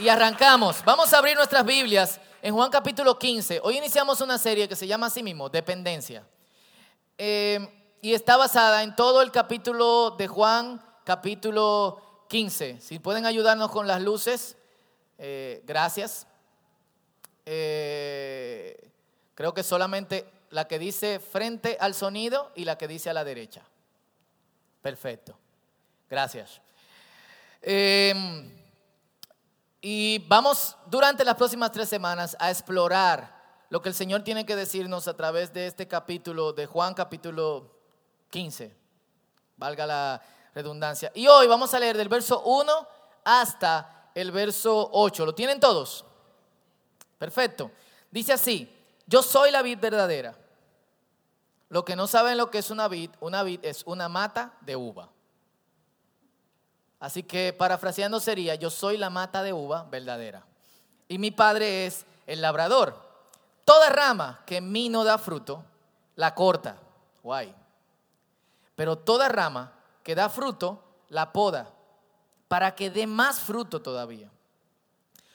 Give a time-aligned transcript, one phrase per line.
[0.00, 0.82] Y arrancamos.
[0.82, 3.60] Vamos a abrir nuestras Biblias en Juan capítulo 15.
[3.62, 6.26] Hoy iniciamos una serie que se llama así mismo, Dependencia.
[7.18, 7.68] Eh,
[8.00, 12.80] y está basada en todo el capítulo de Juan, capítulo 15.
[12.80, 14.56] Si pueden ayudarnos con las luces,
[15.18, 16.26] eh, gracias.
[17.44, 18.90] Eh,
[19.34, 23.24] creo que solamente la que dice frente al sonido y la que dice a la
[23.24, 23.64] derecha.
[24.80, 25.36] Perfecto.
[26.08, 26.62] Gracias.
[29.82, 34.56] Y vamos durante las próximas tres semanas a explorar lo que el Señor tiene que
[34.56, 37.70] decirnos a través de este capítulo de Juan capítulo
[38.30, 38.76] 15.
[39.56, 40.22] Valga la
[40.54, 41.12] redundancia.
[41.14, 42.88] Y hoy vamos a leer del verso 1
[43.24, 45.24] hasta el verso 8.
[45.24, 46.04] ¿Lo tienen todos?
[47.18, 47.70] Perfecto.
[48.10, 48.70] Dice así,
[49.06, 50.36] yo soy la vid verdadera.
[51.68, 54.74] Lo que no saben lo que es una vid, una vid es una mata de
[54.74, 55.10] uva.
[57.00, 60.44] Así que parafraseando sería, yo soy la mata de uva verdadera.
[61.08, 62.94] Y mi padre es el labrador.
[63.64, 65.64] Toda rama que en mí no da fruto,
[66.14, 66.76] la corta.
[67.22, 67.54] Guay.
[68.76, 71.70] Pero toda rama que da fruto, la poda,
[72.48, 74.30] para que dé más fruto todavía.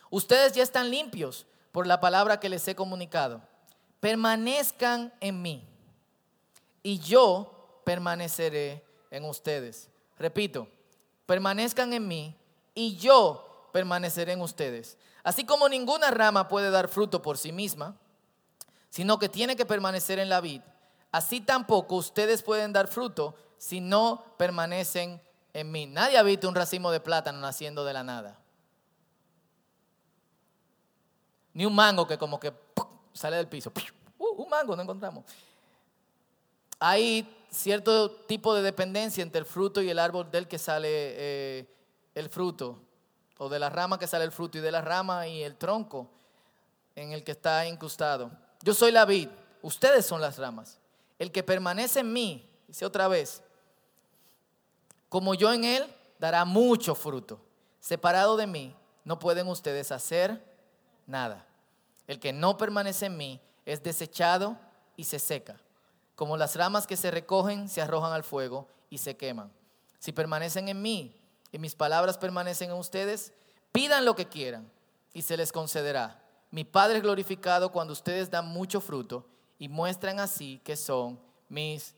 [0.10, 3.42] Ustedes ya están limpios por la palabra que les he comunicado.
[4.00, 5.68] Permanezcan en mí
[6.84, 9.90] y yo permaneceré en ustedes.
[10.18, 10.68] Repito,
[11.26, 12.36] permanezcan en mí
[12.74, 14.98] y yo permaneceré en ustedes.
[15.24, 17.96] Así como ninguna rama puede dar fruto por sí misma,
[18.90, 20.62] sino que tiene que permanecer en la vid,
[21.12, 25.22] así tampoco ustedes pueden dar fruto si no permanecen
[25.54, 25.86] en mí.
[25.88, 28.40] Nadie ha visto un racimo de plátano naciendo de la nada.
[31.54, 32.54] Ni un mango que como que
[33.14, 33.72] sale del piso.
[34.18, 35.24] Uh, un mango no encontramos.
[36.80, 41.66] Hay cierto tipo de dependencia entre el fruto y el árbol del que sale eh,
[42.14, 42.82] el fruto,
[43.38, 46.10] o de la rama que sale el fruto, y de la rama y el tronco
[46.96, 48.32] en el que está incrustado.
[48.62, 49.30] Yo soy la vid,
[49.62, 50.80] ustedes son las ramas.
[51.18, 53.42] El que permanece en mí, dice otra vez,
[55.10, 55.86] como yo en él,
[56.20, 57.40] dará mucho fruto.
[57.80, 60.44] Separado de mí, no pueden ustedes hacer
[61.06, 61.46] nada.
[62.08, 64.58] El que no permanece en mí es desechado
[64.98, 65.60] y se seca
[66.16, 69.52] como las ramas que se recogen se arrojan al fuego y se queman.
[70.00, 71.16] Si permanecen en mí
[71.52, 73.34] y mis palabras permanecen en ustedes,
[73.72, 74.70] pidan lo que quieran
[75.14, 76.22] y se les concederá.
[76.52, 79.26] Mi Padre es glorificado cuando ustedes dan mucho fruto
[79.60, 81.96] y muestran así que son mis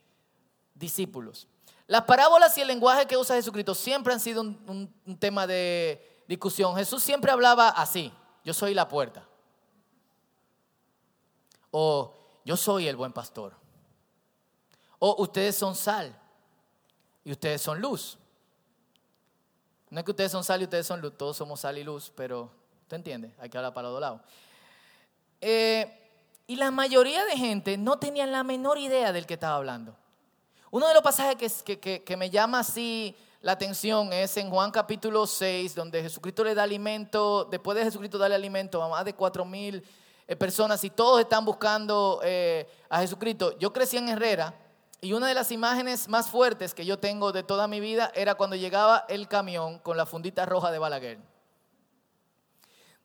[0.73, 1.47] discípulos.
[1.85, 6.23] Las parábolas y el lenguaje que usa Jesucristo siempre han sido un, un tema de
[6.27, 6.75] discusión.
[6.75, 8.11] Jesús siempre hablaba así,
[8.43, 9.27] yo soy la puerta.
[11.71, 12.13] O
[12.45, 13.66] yo soy el buen pastor.
[14.99, 16.15] O ustedes son sal
[17.23, 18.17] y ustedes son luz.
[19.89, 22.11] No es que ustedes son sal y ustedes son luz, todos somos sal y luz,
[22.15, 22.51] pero
[22.87, 23.31] ¿te entiendes?
[23.39, 24.21] Hay que hablar para los dos lados.
[25.39, 26.09] Eh,
[26.47, 29.95] y la mayoría de gente no tenían la menor idea del que estaba hablando.
[30.71, 34.71] Uno de los pasajes que, que, que me llama así la atención es en Juan
[34.71, 39.13] capítulo 6, donde Jesucristo le da alimento, después de Jesucristo darle alimento a más de
[39.13, 39.83] cuatro mil
[40.27, 43.57] eh, personas y todos están buscando eh, a Jesucristo.
[43.59, 44.53] Yo crecí en Herrera
[45.01, 48.35] y una de las imágenes más fuertes que yo tengo de toda mi vida era
[48.35, 51.19] cuando llegaba el camión con la fundita roja de Balaguer.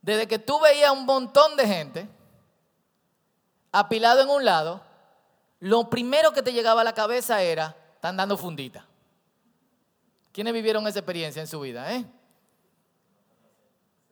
[0.00, 2.08] Desde que tú veías un montón de gente
[3.70, 4.82] apilado en un lado,
[5.60, 8.86] lo primero que te llegaba a la cabeza era, están dando fundita.
[10.32, 11.94] ¿Quiénes vivieron esa experiencia en su vida?
[11.94, 12.04] Eh?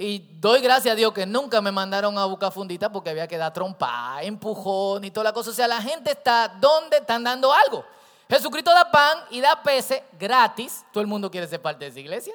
[0.03, 3.37] Y doy gracias a Dios que nunca me mandaron a buscar fundita porque había que
[3.37, 5.51] dar trompa, empujón y toda la cosa.
[5.51, 7.85] O sea, la gente está donde están dando algo.
[8.27, 10.87] Jesucristo da pan y da peces gratis.
[10.91, 12.33] Todo el mundo quiere ser parte de esa iglesia.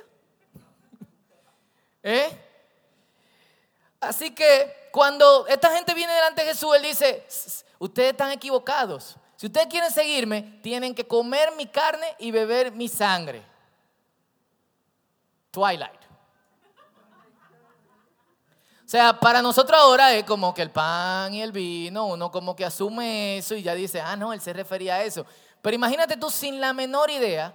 [2.03, 2.39] ¿Eh?
[3.99, 7.25] Así que cuando esta gente viene delante de Jesús, Él dice,
[7.79, 9.15] ustedes están equivocados.
[9.37, 13.43] Si ustedes quieren seguirme, tienen que comer mi carne y beber mi sangre.
[15.49, 16.04] Twilight.
[18.85, 22.55] O sea, para nosotros ahora es como que el pan y el vino, uno como
[22.55, 25.25] que asume eso y ya dice, ah, no, él se refería a eso.
[25.59, 27.51] Pero imagínate tú sin la menor idea,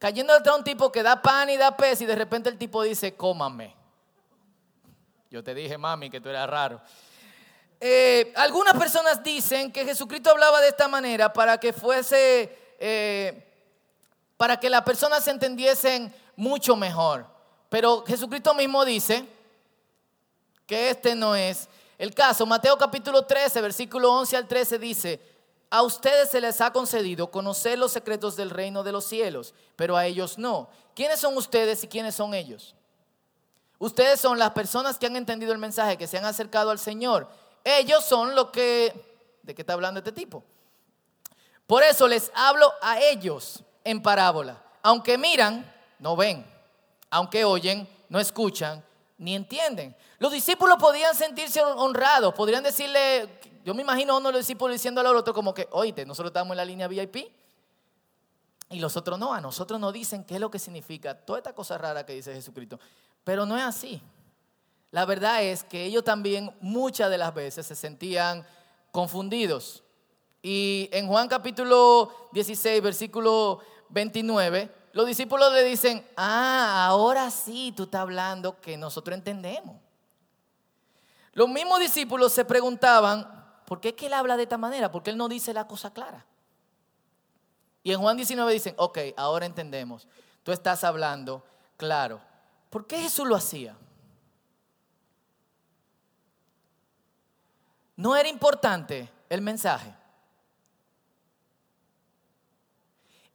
[0.00, 2.58] cayendo detrás de un tipo que da pan y da pez y de repente el
[2.58, 3.76] tipo dice, cómame.
[5.30, 6.80] Yo te dije, mami, que tú eras raro.
[7.80, 13.52] Eh, algunas personas dicen que Jesucristo hablaba de esta manera para que fuese, eh,
[14.36, 17.24] para que las personas se entendiesen mucho mejor.
[17.68, 19.35] Pero Jesucristo mismo dice,
[20.66, 22.44] que este no es el caso.
[22.44, 25.20] Mateo capítulo 13, versículo 11 al 13 dice,
[25.70, 29.96] a ustedes se les ha concedido conocer los secretos del reino de los cielos, pero
[29.96, 30.68] a ellos no.
[30.94, 32.74] ¿Quiénes son ustedes y quiénes son ellos?
[33.78, 37.28] Ustedes son las personas que han entendido el mensaje, que se han acercado al Señor.
[37.64, 39.14] Ellos son los que...
[39.42, 40.44] ¿De qué está hablando este tipo?
[41.66, 44.62] Por eso les hablo a ellos en parábola.
[44.82, 46.46] Aunque miran, no ven.
[47.10, 48.82] Aunque oyen, no escuchan
[49.18, 49.96] ni entienden.
[50.18, 54.74] Los discípulos podían sentirse honrados, podrían decirle, yo me imagino a uno de los discípulos
[54.74, 57.16] diciendo al otro como que, oíste, nosotros estamos en la línea VIP.
[58.68, 61.54] Y los otros no, a nosotros nos dicen qué es lo que significa toda esta
[61.54, 62.80] cosa rara que dice Jesucristo.
[63.22, 64.02] Pero no es así.
[64.90, 68.46] La verdad es que ellos también muchas de las veces se sentían
[68.90, 69.84] confundidos.
[70.42, 77.82] Y en Juan capítulo 16, versículo 29, los discípulos le dicen, ah, ahora sí tú
[77.82, 79.76] estás hablando que nosotros entendemos.
[81.34, 84.90] Los mismos discípulos se preguntaban, ¿por qué es que él habla de esta manera?
[84.90, 86.24] ¿Por qué él no dice la cosa clara?
[87.82, 90.08] Y en Juan 19 dicen, ok, ahora entendemos.
[90.42, 91.44] Tú estás hablando
[91.76, 92.22] claro.
[92.70, 93.76] ¿Por qué Jesús lo hacía?
[97.96, 99.94] No era importante el mensaje.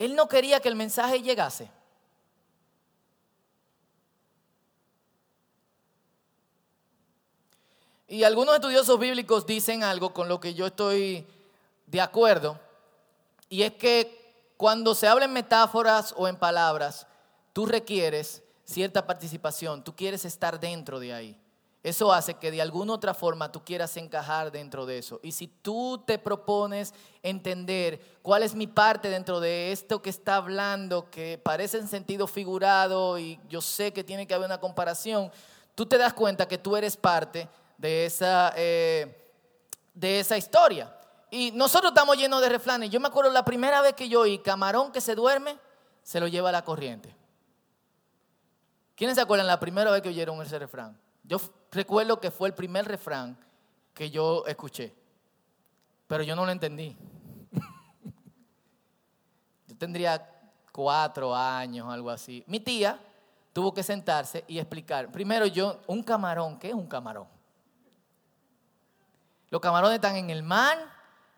[0.01, 1.69] Él no quería que el mensaje llegase.
[8.07, 11.27] Y algunos estudiosos bíblicos dicen algo con lo que yo estoy
[11.85, 12.59] de acuerdo,
[13.47, 17.05] y es que cuando se habla en metáforas o en palabras,
[17.53, 21.37] tú requieres cierta participación, tú quieres estar dentro de ahí.
[21.83, 25.19] Eso hace que de alguna otra forma tú quieras encajar dentro de eso.
[25.23, 26.93] Y si tú te propones
[27.23, 32.27] entender cuál es mi parte dentro de esto que está hablando, que parece en sentido
[32.27, 35.31] figurado y yo sé que tiene que haber una comparación,
[35.73, 37.49] tú te das cuenta que tú eres parte
[37.79, 39.33] de esa, eh,
[39.95, 40.95] de esa historia.
[41.31, 42.91] Y nosotros estamos llenos de refranes.
[42.91, 45.57] Yo me acuerdo la primera vez que yo oí camarón que se duerme,
[46.03, 47.15] se lo lleva a la corriente.
[48.95, 50.95] ¿Quiénes se acuerdan la primera vez que oyeron ese refrán?
[51.23, 51.39] Yo
[51.71, 53.37] recuerdo que fue el primer refrán
[53.93, 54.93] que yo escuché,
[56.07, 56.95] pero yo no lo entendí.
[59.67, 60.27] yo tendría
[60.71, 62.43] cuatro años, algo así.
[62.47, 62.99] Mi tía
[63.53, 65.11] tuvo que sentarse y explicar.
[65.11, 67.27] Primero yo, un camarón, ¿qué es un camarón?
[69.49, 70.77] Los camarones están en el mar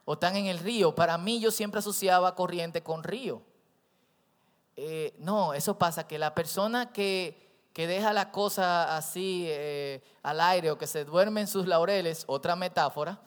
[0.05, 0.93] o están en el río.
[0.93, 3.41] Para mí yo siempre asociaba corriente con río.
[4.75, 7.42] Eh, no, eso pasa que la persona que
[7.73, 12.23] que deja la cosa así eh, al aire o que se duerme en sus laureles,
[12.27, 13.19] otra metáfora,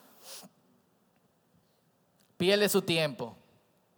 [2.36, 3.36] pierde su tiempo,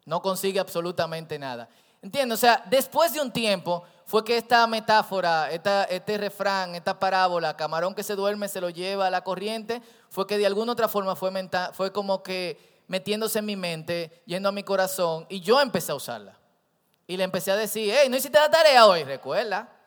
[0.07, 1.69] no consigue absolutamente nada.
[2.01, 2.39] ¿Entiendes?
[2.39, 7.95] O sea, después de un tiempo fue que esta metáfora, este refrán, esta parábola, camarón
[7.95, 11.15] que se duerme se lo lleva a la corriente, fue que de alguna otra forma
[11.15, 11.31] fue,
[11.75, 15.97] fue como que metiéndose en mi mente, yendo a mi corazón, y yo empecé a
[15.97, 16.39] usarla.
[17.07, 19.78] Y le empecé a decir, hey, no hiciste la tarea hoy, recuerda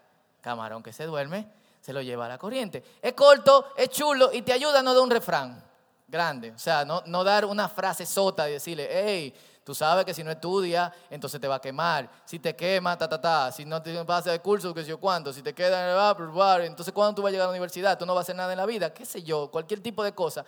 [0.41, 1.47] camarón que se duerme,
[1.79, 2.83] se lo lleva a la corriente.
[3.01, 5.63] Es corto, es chulo y te ayuda no dar un refrán
[6.07, 6.51] grande.
[6.51, 9.33] O sea, no, no dar una frase sota y decirle, hey,
[9.63, 12.09] tú sabes que si no estudias, entonces te va a quemar.
[12.25, 13.51] Si te quema, ta, ta, ta.
[13.51, 15.31] Si no te vas a hacer curso, qué sé yo cuánto.
[15.33, 18.05] Si te queda en el entonces cuando tú vas a llegar a la universidad, tú
[18.05, 20.45] no vas a hacer nada en la vida, qué sé yo, cualquier tipo de cosa.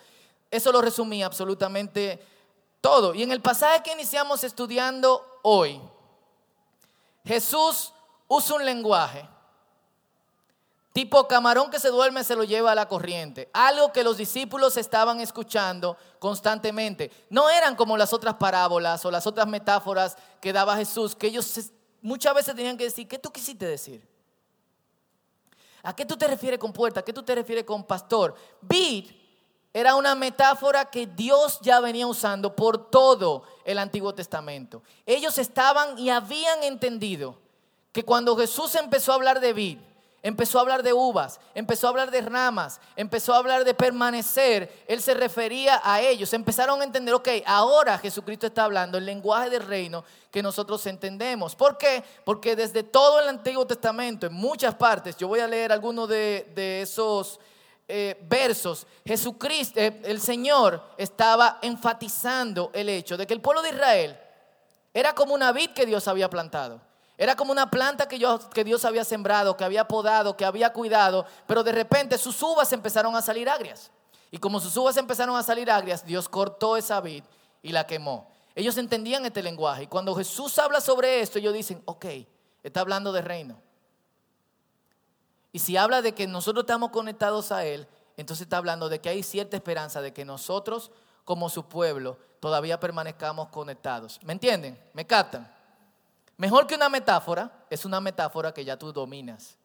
[0.51, 2.24] Eso lo resumí absolutamente
[2.80, 3.16] todo.
[3.16, 5.81] Y en el pasaje que iniciamos estudiando hoy,
[7.25, 7.94] Jesús
[8.28, 9.28] usa un lenguaje
[10.94, 13.50] Tipo camarón que se duerme se lo lleva a la corriente.
[13.51, 17.12] Algo que los discípulos estaban escuchando constantemente.
[17.31, 21.71] No eran como las otras parábolas o las otras metáforas que daba Jesús, que ellos
[22.04, 24.07] muchas veces tenían que decir, ¿qué tú quisiste decir?
[25.81, 27.00] ¿A qué tú te refieres con puerta?
[27.00, 28.35] ¿A qué tú te refieres con pastor?
[28.62, 29.09] Vid
[29.73, 34.83] era una metáfora que Dios ya venía usando por todo el Antiguo Testamento.
[35.07, 37.40] Ellos estaban y habían entendido
[37.92, 39.80] que cuando Jesús empezó a hablar de vid,
[40.23, 44.85] empezó a hablar de uvas, empezó a hablar de ramas, empezó a hablar de permanecer,
[44.87, 46.33] él se refería a ellos.
[46.33, 51.56] Empezaron a entender, ok, ahora Jesucristo está hablando el lenguaje del reino que nosotros entendemos.
[51.56, 52.01] ¿Por qué?
[52.23, 56.81] Porque desde todo el Antiguo Testamento, en muchas partes, yo voy a leer algunos de,
[56.81, 57.39] esos
[57.85, 63.69] eh, versos, Jesucristo, eh, el Señor estaba enfatizando el hecho de que el pueblo de
[63.69, 64.18] Israel
[64.94, 66.93] era como una vid que Dios había plantado.
[67.18, 68.20] Era como una planta que,
[68.54, 72.72] que Dios había sembrado, que había podado, que había cuidado, pero de repente sus uvas
[72.74, 73.92] empezaron a salir agrias.
[74.32, 77.24] Y como sus uvas empezaron a salir agrias, Dios cortó esa vid
[77.62, 78.32] y la quemó.
[78.56, 79.84] Ellos entendían este lenguaje.
[79.84, 82.06] Y cuando Jesús habla sobre esto, ellos dicen, ok,
[82.64, 83.62] está hablando de reino.
[85.52, 89.10] Y si habla de que nosotros estamos conectados a Él, entonces está hablando de que
[89.10, 90.92] hay cierta esperanza de que nosotros,
[91.26, 94.20] como su pueblo, todavía permanezcamos conectados.
[94.24, 94.80] ¿Me entienden?
[94.94, 95.52] ¿Me captan?
[96.37, 99.57] Mejor que una metáfora, es una metáfora que ya tú dominas,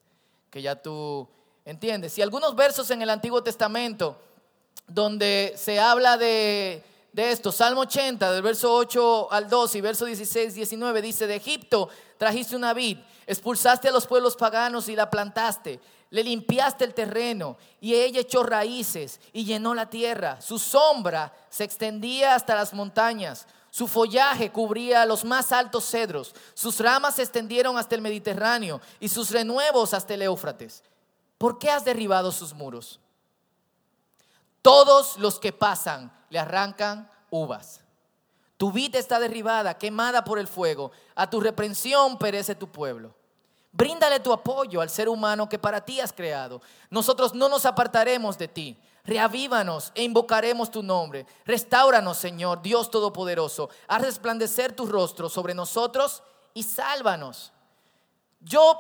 [0.51, 1.29] que ya tú
[1.69, 2.15] ¿Entiendes?
[2.15, 4.17] Si algunos versos en el Antiguo Testamento
[4.87, 6.83] donde se habla de,
[7.13, 11.37] de esto, Salmo 80, del verso 8 al 12 y verso 16, 19, dice, de
[11.37, 12.97] Egipto trajiste una vid,
[13.27, 18.45] expulsaste a los pueblos paganos y la plantaste, le limpiaste el terreno y ella echó
[18.45, 20.41] raíces y llenó la tierra.
[20.41, 26.81] Su sombra se extendía hasta las montañas, su follaje cubría los más altos cedros, sus
[26.81, 30.83] ramas se extendieron hasta el Mediterráneo y sus renuevos hasta el Éufrates.
[31.37, 32.99] ¿Por qué has derribado sus muros?
[34.63, 37.81] Todos los que pasan le arrancan uvas.
[38.57, 40.91] Tu vida está derribada, quemada por el fuego.
[41.15, 43.15] A tu reprensión perece tu pueblo.
[43.71, 46.61] Bríndale tu apoyo al ser humano que para ti has creado.
[46.91, 48.77] Nosotros no nos apartaremos de ti.
[49.09, 51.25] Reavívanos e invocaremos tu nombre.
[51.47, 53.71] Restáuranos, Señor, Dios Todopoderoso.
[53.87, 56.23] Haz resplandecer tu rostro sobre nosotros
[56.53, 57.51] y sálvanos.
[58.39, 58.79] Yo,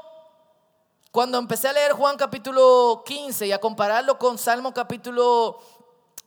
[1.11, 5.61] cuando empecé a leer Juan capítulo 15 y a compararlo con Salmo capítulo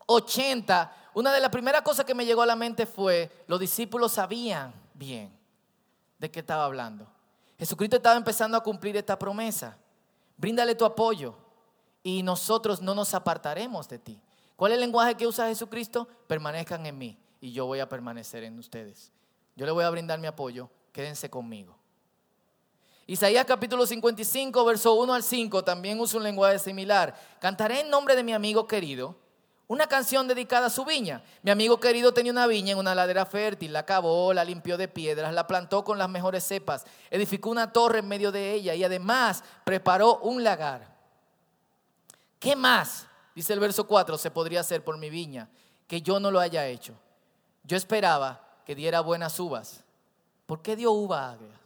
[0.07, 4.13] 80, una de las primeras cosas que me llegó a la mente fue, los discípulos
[4.13, 5.31] sabían bien
[6.17, 7.05] de qué estaba hablando.
[7.59, 9.77] Jesucristo estaba empezando a cumplir esta promesa.
[10.37, 11.35] Bríndale tu apoyo
[12.03, 14.21] y nosotros no nos apartaremos de ti.
[14.55, 16.07] ¿Cuál es el lenguaje que usa Jesucristo?
[16.27, 19.11] Permanezcan en mí y yo voy a permanecer en ustedes.
[19.55, 21.75] Yo le voy a brindar mi apoyo, quédense conmigo.
[23.07, 27.13] Isaías capítulo 55, verso 1 al 5 también usa un lenguaje similar.
[27.39, 29.15] Cantaré en nombre de mi amigo querido
[29.67, 31.23] una canción dedicada a su viña.
[31.43, 34.89] Mi amigo querido tenía una viña en una ladera fértil, la cavó, la limpió de
[34.89, 38.83] piedras, la plantó con las mejores cepas, edificó una torre en medio de ella y
[38.83, 40.90] además preparó un lagar.
[42.41, 43.07] ¿Qué más?
[43.35, 45.47] Dice el verso 4, se podría hacer por mi viña,
[45.87, 46.95] que yo no lo haya hecho.
[47.63, 49.83] Yo esperaba que diera buenas uvas.
[50.47, 51.61] ¿Por qué dio uva agria?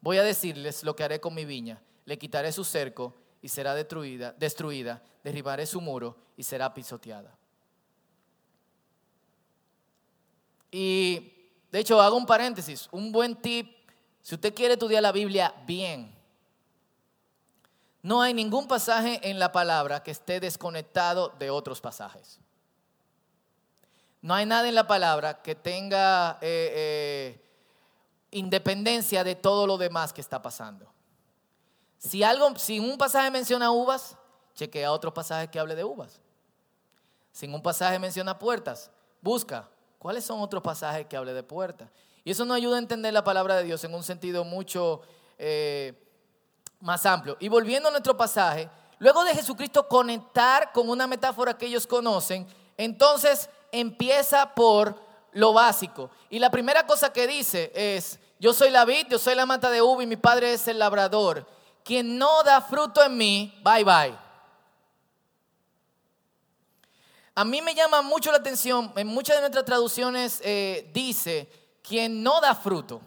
[0.00, 1.82] Voy a decirles lo que haré con mi viña.
[2.04, 7.36] Le quitaré su cerco y será destruida, destruida, derribaré su muro y será pisoteada.
[10.70, 13.76] Y de hecho hago un paréntesis, un buen tip,
[14.22, 16.14] si usted quiere estudiar la Biblia bien,
[18.02, 22.38] no hay ningún pasaje en la palabra que esté desconectado de otros pasajes.
[24.22, 27.44] No hay nada en la palabra que tenga eh, eh,
[28.30, 30.92] independencia de todo lo demás que está pasando.
[31.98, 34.16] Si, algo, si un pasaje menciona uvas,
[34.54, 36.20] chequea otro pasaje que hable de uvas.
[37.32, 38.90] Si un pasaje menciona puertas,
[39.20, 41.90] busca cuáles son otros pasajes que hable de puertas.
[42.24, 45.02] Y eso nos ayuda a entender la palabra de Dios en un sentido mucho
[45.38, 46.09] eh,
[46.80, 47.36] más amplio.
[47.40, 48.68] Y volviendo a nuestro pasaje,
[48.98, 52.46] luego de Jesucristo conectar con una metáfora que ellos conocen,
[52.76, 54.94] entonces empieza por
[55.32, 56.10] lo básico.
[56.28, 59.70] Y la primera cosa que dice es, yo soy la vid, yo soy la mata
[59.70, 61.46] de uva y mi padre es el labrador
[61.84, 64.16] quien no da fruto en mí, bye bye.
[67.34, 71.50] A mí me llama mucho la atención, en muchas de nuestras traducciones eh, dice,
[71.82, 73.00] quien no da fruto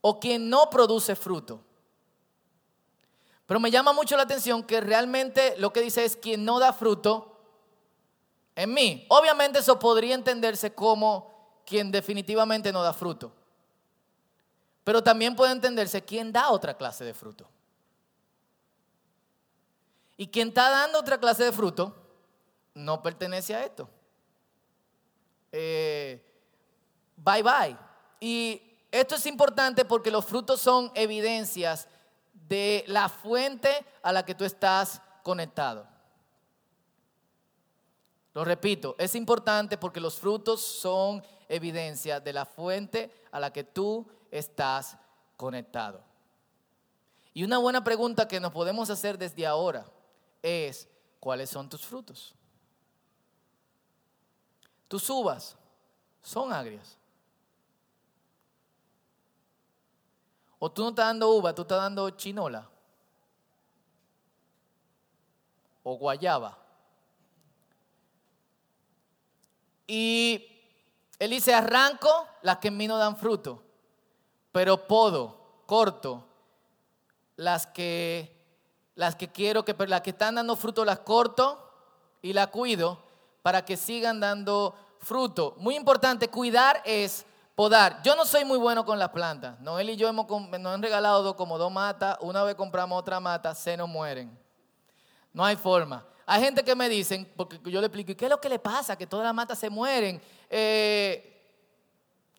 [0.00, 1.60] o quien no produce fruto.
[3.50, 6.72] Pero me llama mucho la atención que realmente lo que dice es quien no da
[6.72, 7.36] fruto
[8.54, 9.06] en mí.
[9.08, 13.32] Obviamente eso podría entenderse como quien definitivamente no da fruto.
[14.84, 17.48] Pero también puede entenderse quien da otra clase de fruto.
[20.16, 21.92] Y quien está dando otra clase de fruto
[22.74, 23.90] no pertenece a esto.
[25.50, 26.24] Eh,
[27.16, 27.76] bye bye.
[28.20, 31.88] Y esto es importante porque los frutos son evidencias
[32.50, 33.70] de la fuente
[34.02, 35.86] a la que tú estás conectado.
[38.34, 43.62] Lo repito, es importante porque los frutos son evidencia de la fuente a la que
[43.62, 44.98] tú estás
[45.36, 46.02] conectado.
[47.32, 49.86] Y una buena pregunta que nos podemos hacer desde ahora
[50.42, 50.88] es
[51.20, 52.34] cuáles son tus frutos.
[54.88, 55.56] Tus uvas
[56.20, 56.99] son agrias.
[60.60, 62.68] O tú no estás dando uva, tú estás dando chinola.
[65.82, 66.56] O guayaba.
[69.88, 70.46] Y
[71.18, 73.62] él dice, arranco las que en mí no dan fruto,
[74.52, 76.24] pero podo, corto,
[77.36, 78.38] las que
[78.94, 81.72] las que quiero que, las que están dando fruto las corto
[82.20, 83.02] y las cuido
[83.40, 85.54] para que sigan dando fruto.
[85.56, 87.24] Muy importante, cuidar es
[87.60, 88.00] podar.
[88.02, 89.60] Yo no soy muy bueno con las plantas.
[89.60, 92.16] Noel y yo hemos, nos han regalado como dos matas.
[92.22, 94.34] Una vez compramos otra mata, se nos mueren.
[95.34, 96.06] No hay forma.
[96.24, 98.96] Hay gente que me dicen, porque yo le explico, ¿qué es lo que le pasa?
[98.96, 100.22] Que todas las matas se mueren.
[100.48, 101.38] Eh,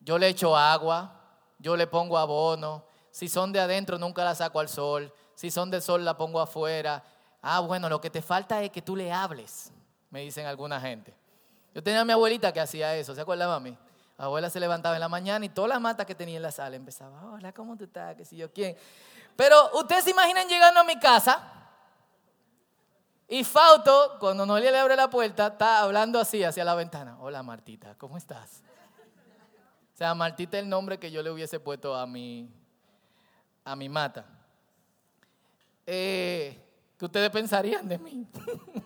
[0.00, 1.12] yo le echo agua,
[1.56, 2.84] yo le pongo abono.
[3.12, 6.40] Si son de adentro, nunca las saco al sol Si son de sol, la pongo
[6.40, 7.00] afuera.
[7.40, 9.70] Ah, bueno, lo que te falta es que tú le hables,
[10.10, 11.14] me dicen alguna gente.
[11.72, 13.78] Yo tenía a mi abuelita que hacía eso, ¿se acuerda, mami?
[14.22, 16.52] La abuela se levantaba en la mañana y todas las matas que tenía en la
[16.52, 18.14] sala empezaba, hola, ¿cómo tú estás?
[18.14, 18.76] ¿Qué sé yo quién?
[19.34, 21.42] Pero ustedes se imaginan llegando a mi casa
[23.26, 27.16] y Fauto, cuando Noelia le abre la puerta, está hablando así hacia la ventana.
[27.18, 28.62] Hola Martita, ¿cómo estás?
[29.92, 32.48] O sea, Martita es el nombre que yo le hubiese puesto a mi,
[33.64, 34.24] a mi mata.
[35.84, 36.64] Eh,
[36.96, 38.24] ¿Qué ustedes pensarían de mí?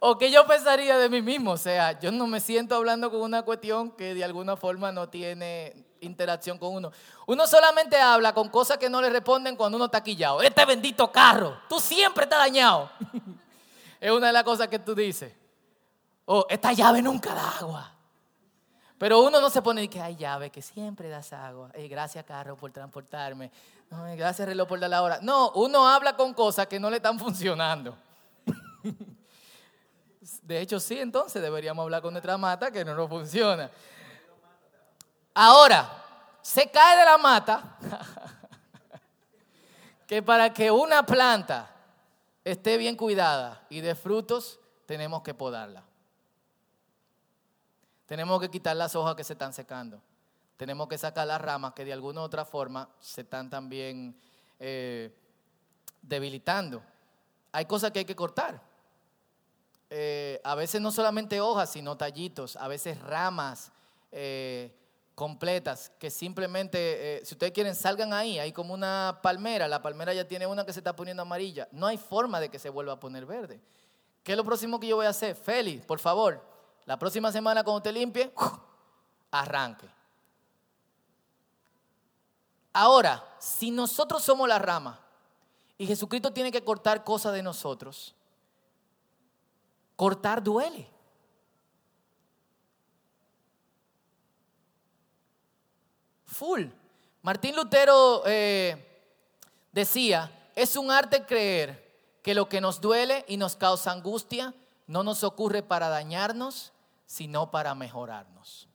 [0.00, 1.52] o qué yo pensaría de mí mismo.
[1.52, 5.08] O sea, yo no me siento hablando con una cuestión que de alguna forma no
[5.08, 6.92] tiene interacción con uno.
[7.26, 10.42] Uno solamente habla con cosas que no le responden cuando uno está quillado.
[10.42, 12.90] Este bendito carro, tú siempre estás dañado.
[14.00, 15.32] es una de las cosas que tú dices.
[16.24, 17.94] O esta llave nunca da agua.
[18.98, 21.70] Pero uno no se pone y que hay llave que siempre das agua.
[21.88, 23.50] gracias carro por transportarme.
[24.16, 25.18] gracias reloj por dar la hora.
[25.22, 27.96] No, uno habla con cosas que no le están funcionando.
[30.42, 33.70] De hecho, sí, entonces deberíamos hablar con nuestra mata que no nos funciona.
[35.34, 36.04] Ahora,
[36.42, 37.76] se cae de la mata
[40.06, 41.74] que para que una planta
[42.44, 45.82] esté bien cuidada y de frutos, tenemos que podarla.
[48.06, 50.00] Tenemos que quitar las hojas que se están secando.
[50.56, 54.18] Tenemos que sacar las ramas que de alguna u otra forma se están también
[54.58, 55.14] eh,
[56.00, 56.82] debilitando.
[57.52, 58.67] Hay cosas que hay que cortar.
[59.90, 63.72] Eh, a veces no solamente hojas, sino tallitos, a veces ramas
[64.12, 64.74] eh,
[65.14, 68.38] completas que simplemente, si ustedes quieren, salgan ahí.
[68.38, 71.68] Hay como una palmera, la palmera ya tiene una que se está poniendo amarilla.
[71.72, 73.60] No hay forma de que se vuelva a poner verde.
[74.22, 75.34] ¿Qué es lo próximo que yo voy a hacer?
[75.34, 76.44] Félix, por favor,
[76.84, 78.30] la próxima semana cuando te limpie,
[79.30, 79.88] arranque.
[82.72, 85.00] Ahora, si nosotros somos la rama
[85.76, 88.14] y Jesucristo tiene que cortar cosas de nosotros,
[89.98, 90.88] cortar duele.
[96.24, 96.66] Full.
[97.22, 99.02] Martín Lutero eh,
[99.72, 104.54] decía, es un arte creer que lo que nos duele y nos causa angustia
[104.86, 106.72] no nos ocurre para dañarnos,
[107.04, 108.68] sino para mejorarnos.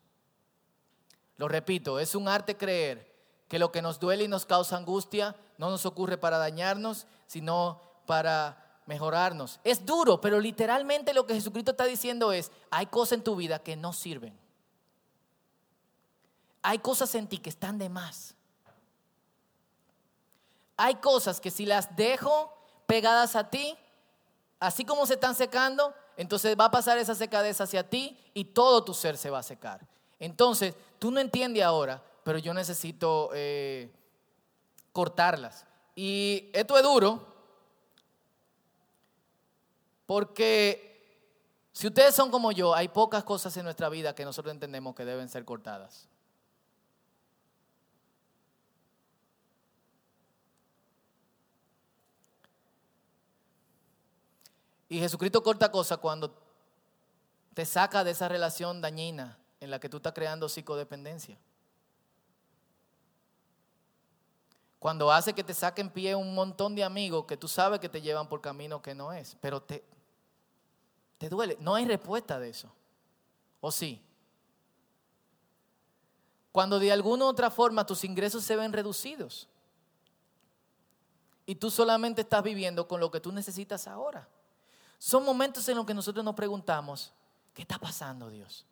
[1.37, 3.15] Lo repito, es un arte creer
[3.47, 7.81] que lo que nos duele y nos causa angustia no nos ocurre para dañarnos, sino
[8.07, 9.59] para mejorarnos.
[9.63, 13.59] Es duro, pero literalmente lo que Jesucristo está diciendo es, hay cosas en tu vida
[13.59, 14.37] que no sirven.
[16.61, 18.35] Hay cosas en ti que están de más.
[20.77, 22.51] Hay cosas que si las dejo
[22.87, 23.77] pegadas a ti,
[24.59, 28.83] así como se están secando, entonces va a pasar esa secadez hacia ti y todo
[28.83, 29.85] tu ser se va a secar.
[30.19, 33.91] Entonces, tú no entiendes ahora, pero yo necesito eh,
[34.91, 35.65] cortarlas.
[35.95, 37.32] Y esto es duro,
[40.05, 40.93] porque
[41.71, 45.05] si ustedes son como yo, hay pocas cosas en nuestra vida que nosotros entendemos que
[45.05, 46.07] deben ser cortadas.
[54.89, 56.31] Y Jesucristo corta cosas cuando
[57.55, 61.37] te saca de esa relación dañina en la que tú estás creando psicodependencia.
[64.83, 68.01] Cuando hace que te saquen pie un montón de amigos que tú sabes que te
[68.01, 69.81] llevan por camino que no es, pero te,
[71.17, 71.55] te duele.
[71.61, 72.69] No hay respuesta de eso.
[73.61, 74.03] ¿O sí?
[76.51, 79.47] Cuando de alguna u otra forma tus ingresos se ven reducidos
[81.45, 84.27] y tú solamente estás viviendo con lo que tú necesitas ahora.
[84.99, 87.13] Son momentos en los que nosotros nos preguntamos,
[87.53, 88.65] ¿qué está pasando Dios?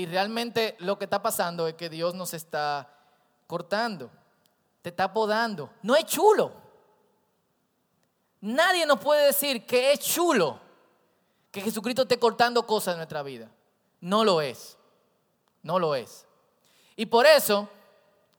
[0.00, 2.90] Y realmente lo que está pasando es que Dios nos está
[3.46, 4.10] cortando,
[4.80, 5.74] te está podando.
[5.82, 6.52] No es chulo.
[8.40, 10.58] Nadie nos puede decir que es chulo
[11.50, 13.50] que Jesucristo esté cortando cosas en nuestra vida.
[14.00, 14.78] No lo es.
[15.62, 16.24] No lo es.
[16.96, 17.68] Y por eso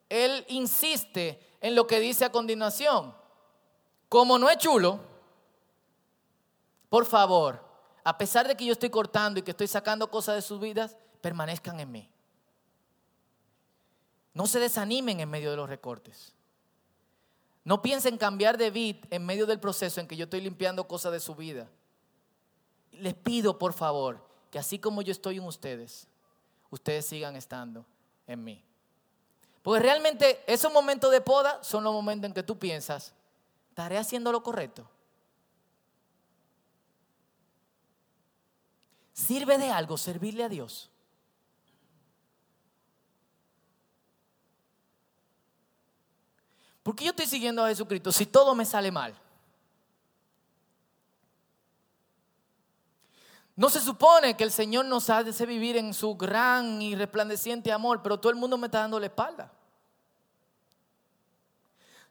[0.10, 3.14] Él insiste en lo que dice a continuación.
[4.10, 5.00] Como no es chulo,
[6.90, 7.64] por favor,
[8.04, 10.98] a pesar de que yo estoy cortando y que estoy sacando cosas de sus vidas,
[11.22, 12.10] permanezcan en mí.
[14.34, 16.34] No se desanimen en medio de los recortes.
[17.64, 21.12] No piensen cambiar de vid en medio del proceso en que yo estoy limpiando cosas
[21.12, 21.68] de su vida.
[22.92, 26.08] Les pido, por favor, que así como yo estoy en ustedes,
[26.70, 27.86] ustedes sigan estando
[28.26, 28.64] en mí.
[29.62, 33.14] Porque realmente esos momentos de poda son los momentos en que tú piensas,
[33.72, 34.86] ¿Estaré haciendo lo correcto?
[39.28, 40.90] ¿Sirve de algo servirle a Dios?
[46.82, 49.14] ¿Por qué yo estoy siguiendo a Jesucristo si todo me sale mal?
[53.56, 58.02] No se supone que el Señor nos hace vivir en su gran y resplandeciente amor,
[58.02, 59.54] pero todo el mundo me está dando la espalda.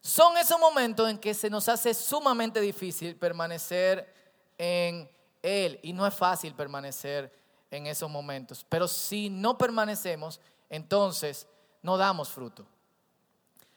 [0.01, 4.15] Son esos momentos en que se nos hace sumamente difícil permanecer
[4.57, 5.11] en
[5.43, 5.79] Él.
[5.83, 7.33] Y no es fácil permanecer
[7.71, 8.65] en esos momentos.
[8.69, 11.47] Pero si no permanecemos, entonces
[11.83, 12.67] no damos fruto.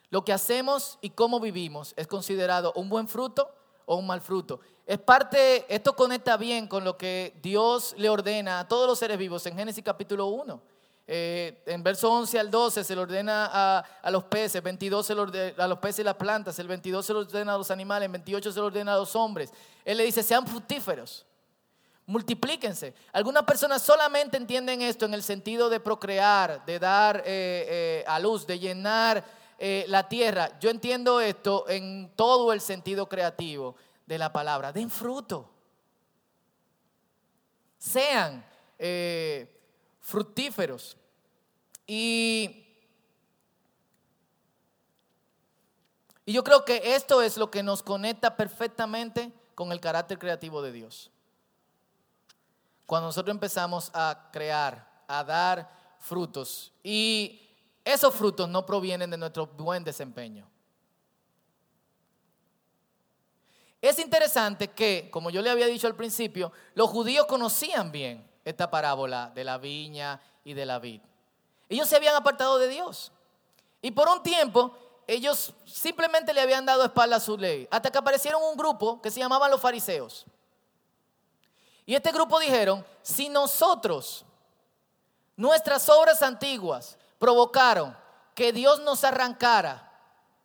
[0.10, 3.50] Lo que hacemos y cómo vivimos es considerado un buen fruto
[3.86, 4.60] o un mal fruto.
[4.86, 9.18] Es parte, esto conecta bien con lo que Dios le ordena a todos los seres
[9.18, 10.62] vivos en Génesis capítulo 1.
[11.06, 13.50] Eh, en verso 11 al 12 se le ordena
[14.02, 17.06] a, los peces, 22 se le ordena a los peces y las plantas, el 22
[17.06, 19.52] se le ordena a los animales, el 28 se le ordena a los hombres.
[19.84, 21.26] Él le dice, sean fructíferos,
[22.06, 22.94] multiplíquense.
[23.12, 28.20] Algunas personas solamente entienden esto en el sentido de procrear, de dar eh, eh, a
[28.20, 29.24] luz, de llenar
[29.88, 30.60] la tierra.
[30.60, 34.74] Yo entiendo esto en todo el sentido creativo de la palabra.
[34.74, 35.50] Den fruto.
[37.78, 38.44] Sean
[40.02, 40.98] fructíferos.
[41.88, 42.64] Y
[46.26, 50.72] yo creo que esto es lo que nos conecta perfectamente con el carácter creativo de
[50.72, 51.13] Dios.
[52.94, 57.42] Cuando nosotros empezamos a crear, a dar frutos, y
[57.84, 60.48] esos frutos no provienen de nuestro buen desempeño.
[63.82, 68.70] Es interesante que, como yo le había dicho al principio, los judíos conocían bien esta
[68.70, 71.02] parábola de la viña y de la vid.
[71.70, 73.12] Ellos se habían apartado de Dios.
[73.82, 74.78] Y por un tiempo
[75.08, 77.68] ellos simplemente le habían dado espalda a su ley.
[77.72, 80.28] Hasta que aparecieron un grupo que se llamaban los fariseos.
[81.86, 84.26] Y este grupo dijeron, si nosotros,
[85.36, 87.96] nuestras obras antiguas, provocaron
[88.36, 89.92] que Dios nos arrancara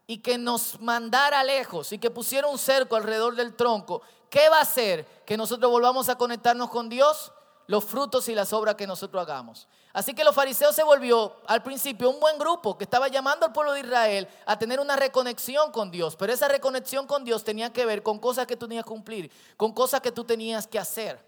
[0.06, 4.58] y que nos mandara lejos y que pusiera un cerco alrededor del tronco, ¿qué va
[4.58, 7.32] a hacer que nosotros volvamos a conectarnos con Dios?
[7.68, 9.68] los frutos y las obras que nosotros hagamos.
[9.92, 13.52] Así que los fariseos se volvió al principio un buen grupo que estaba llamando al
[13.52, 17.70] pueblo de Israel a tener una reconexión con Dios, pero esa reconexión con Dios tenía
[17.70, 20.78] que ver con cosas que tú tenías que cumplir, con cosas que tú tenías que
[20.78, 21.27] hacer.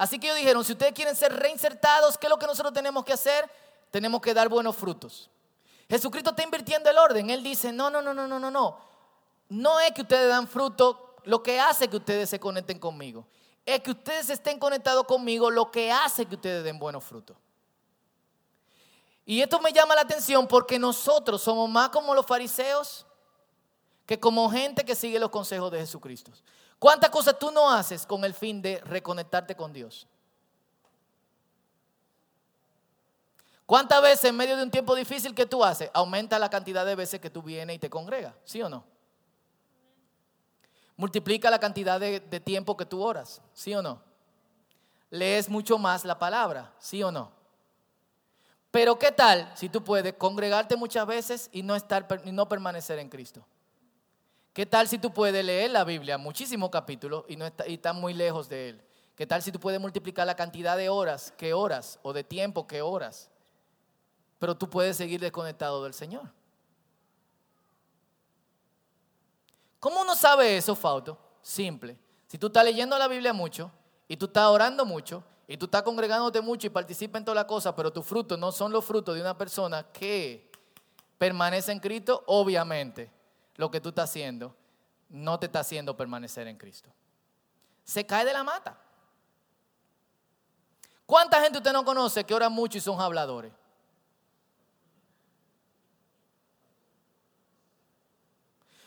[0.00, 3.04] Así que ellos dijeron, si ustedes quieren ser reinsertados, ¿qué es lo que nosotros tenemos
[3.04, 3.50] que hacer?
[3.90, 5.28] Tenemos que dar buenos frutos.
[5.88, 7.28] Jesucristo está invirtiendo el orden.
[7.28, 8.78] Él dice, no, no, no, no, no, no, no.
[9.50, 13.26] No es que ustedes dan fruto lo que hace que ustedes se conecten conmigo
[13.66, 17.36] es que ustedes estén conectados conmigo lo que hace que ustedes den buenos frutos.
[19.24, 23.06] Y esto me llama la atención porque nosotros somos más como los fariseos
[24.06, 26.32] que como gente que sigue los consejos de Jesucristo.
[26.80, 30.08] ¿Cuántas cosas tú no haces con el fin de reconectarte con Dios?
[33.66, 36.96] ¿Cuántas veces en medio de un tiempo difícil que tú haces, aumenta la cantidad de
[36.96, 38.34] veces que tú vienes y te congregas?
[38.44, 38.84] ¿Sí o no?
[41.00, 44.02] multiplica la cantidad de, tiempo que tú oras, ¿sí o no?
[45.08, 47.32] Lees mucho más la palabra, ¿sí o no?
[48.70, 52.98] Pero ¿qué tal si tú puedes congregarte muchas veces y no, estar, y no permanecer
[52.98, 53.42] en Cristo?
[54.52, 57.94] ¿Qué tal si tú puedes leer la Biblia, muchísimos capítulos, y, no está, y estás
[57.94, 58.82] muy lejos de Él?
[59.14, 62.66] ¿Qué tal si tú puedes multiplicar la cantidad de horas que horas o de tiempo
[62.66, 63.30] que horas?
[64.38, 66.32] Pero tú puedes seguir desconectado del Señor.
[69.78, 71.16] ¿Cómo uno sabe eso, Fauto?
[71.42, 71.96] Simple.
[72.26, 73.70] Si tú estás leyendo la Biblia mucho
[74.08, 77.46] y tú estás orando mucho y tú estás congregándote mucho y participas en toda la
[77.46, 80.50] cosa, pero tus frutos no son los frutos de una persona que
[81.18, 83.19] permanece en Cristo, obviamente
[83.60, 84.56] lo que tú estás haciendo
[85.10, 86.88] no te está haciendo permanecer en Cristo.
[87.84, 88.80] Se cae de la mata.
[91.04, 93.52] ¿Cuánta gente usted no conoce que ora mucho y son habladores?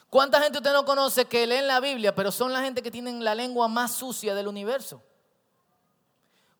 [0.10, 3.24] ¿Cuánta gente usted no conoce que leen la Biblia, pero son la gente que tienen
[3.24, 5.04] la lengua más sucia del universo?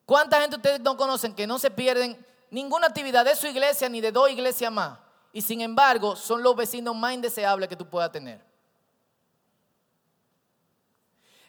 [0.06, 4.00] ¿Cuánta gente ustedes no conocen que no se pierden ninguna actividad de su iglesia ni
[4.00, 5.03] de dos iglesias más?
[5.34, 8.40] Y sin embargo, son los vecinos más indeseables que tú puedas tener.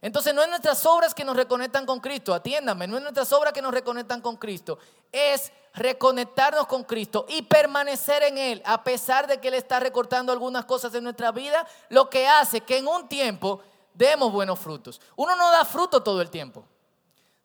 [0.02, 3.54] Entonces no es nuestras obras que nos reconectan con Cristo, atiéndame, no es nuestras obras
[3.54, 4.80] que nos reconectan con Cristo,
[5.12, 10.32] es reconectarnos con Cristo y permanecer en Él, a pesar de que Él está recortando
[10.32, 13.62] algunas cosas en nuestra vida, lo que hace que en un tiempo
[13.93, 15.00] demos buenos frutos.
[15.15, 16.65] Uno no da fruto todo el tiempo.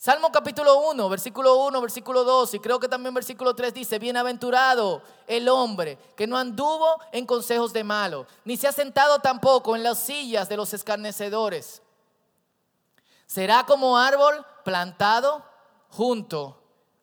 [0.03, 5.03] Salmo capítulo 1, versículo 1, versículo 2 y creo que también versículo 3 dice, bienaventurado
[5.27, 9.83] el hombre que no anduvo en consejos de malo, ni se ha sentado tampoco en
[9.83, 11.83] las sillas de los escarnecedores.
[13.27, 15.45] Será como árbol plantado
[15.91, 16.59] junto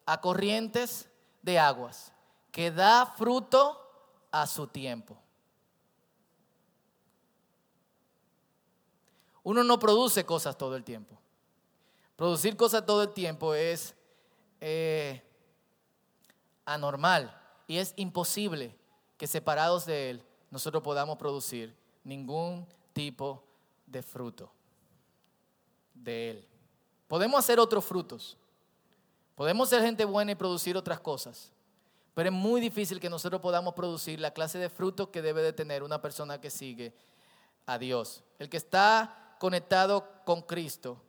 [0.07, 1.07] a corrientes
[1.43, 2.11] de aguas,
[2.51, 3.79] que da fruto
[4.31, 5.15] a su tiempo.
[9.43, 11.15] Uno no produce cosas todo el tiempo.
[12.17, 13.95] Producir cosas todo el tiempo es
[14.59, 15.21] eh,
[16.65, 18.75] anormal y es imposible
[19.17, 23.43] que separados de Él nosotros podamos producir ningún tipo
[23.85, 24.51] de fruto
[25.93, 26.47] de Él.
[27.07, 28.35] Podemos hacer otros frutos.
[29.35, 31.51] Podemos ser gente buena y producir otras cosas.
[32.15, 35.53] Pero es muy difícil que nosotros podamos producir la clase de fruto que debe de
[35.53, 36.95] tener una persona que sigue
[37.67, 38.23] a Dios.
[38.39, 40.99] El que está conectado con Cristo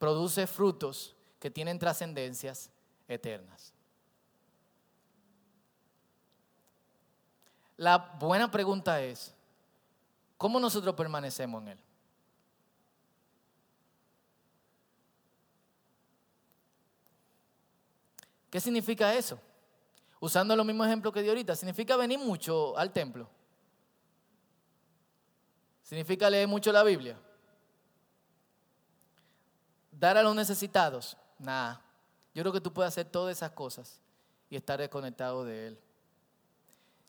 [0.00, 2.70] produce frutos que tienen trascendencias
[3.06, 3.74] eternas.
[7.76, 9.34] La buena pregunta es,
[10.38, 11.78] ¿cómo nosotros permanecemos en Él?
[18.48, 19.38] ¿Qué significa eso?
[20.18, 23.28] Usando los mismos ejemplos que di ahorita, significa venir mucho al templo.
[25.82, 27.18] Significa leer mucho la Biblia.
[30.00, 31.16] Dar a los necesitados.
[31.38, 31.80] Nada.
[32.34, 34.00] Yo creo que tú puedes hacer todas esas cosas
[34.48, 35.78] y estar desconectado de Él.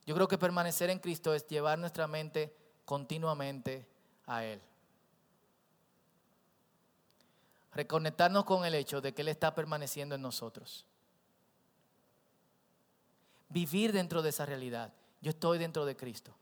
[0.05, 3.87] Yo creo que permanecer en Cristo es llevar nuestra mente continuamente
[4.27, 4.61] a Él.
[7.73, 10.85] Reconectarnos con el hecho de que Él está permaneciendo en nosotros
[13.51, 14.93] vivir dentro de esa realidad.
[15.21, 16.33] Yo estoy dentro de Cristo.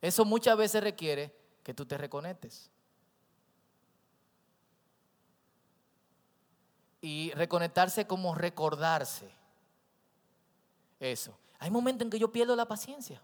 [0.00, 2.70] Eso muchas veces requiere que tú te reconectes.
[7.00, 9.30] Y reconectarse como recordarse.
[10.98, 11.36] Eso.
[11.58, 13.20] Hay momentos en que yo pierdo la paciencia.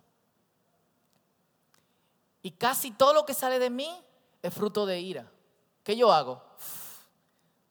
[2.42, 4.02] Y casi todo lo que sale de mí
[4.42, 5.30] es fruto de ira.
[5.82, 6.42] ¿Qué yo hago?